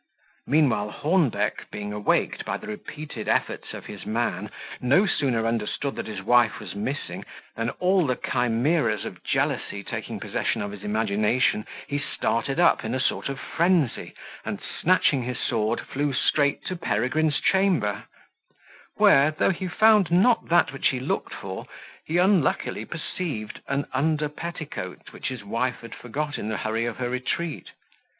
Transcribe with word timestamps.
Meanwhile 0.47 0.89
Hornbeck, 0.89 1.69
being 1.69 1.93
awaked 1.93 2.43
by 2.43 2.57
the 2.57 2.65
repeated 2.65 3.27
efforts 3.27 3.71
of 3.71 3.85
his 3.85 4.03
man, 4.03 4.49
no 4.79 5.05
sooner 5.05 5.45
understood 5.45 5.93
that 5.93 6.07
his 6.07 6.23
wife 6.23 6.59
was 6.59 6.73
missing, 6.73 7.23
than 7.55 7.69
all 7.79 8.07
the 8.07 8.15
chimeras 8.15 9.05
of 9.05 9.23
jealousy 9.23 9.83
taking 9.83 10.19
possession 10.19 10.63
of 10.63 10.71
his 10.71 10.83
imagination, 10.83 11.67
he 11.85 11.99
started 11.99 12.59
up 12.59 12.83
in 12.83 12.95
a 12.95 12.99
sort 12.99 13.29
of 13.29 13.39
frenzy, 13.39 14.15
and, 14.43 14.59
snatching 14.59 15.21
his 15.21 15.37
sword, 15.39 15.81
flew 15.81 16.13
straight 16.13 16.65
to 16.65 16.75
Peregrine's 16.75 17.39
chamber; 17.39 18.05
where, 18.95 19.29
though 19.29 19.51
he 19.51 19.67
found 19.67 20.09
not 20.09 20.49
that 20.49 20.73
which 20.73 20.87
he 20.87 20.99
looked 20.99 21.35
for, 21.35 21.67
he 22.05 22.17
unluckily 22.17 22.85
perceived 22.85 23.61
an 23.67 23.85
under 23.93 24.29
petticoat, 24.29 25.11
which 25.13 25.27
his 25.27 25.43
wife 25.43 25.81
had 25.81 25.93
forgot 25.93 26.39
in 26.39 26.49
the 26.49 26.57
hurry 26.57 26.85
of 26.85 26.97
her 26.97 27.11
retreat. 27.11 27.69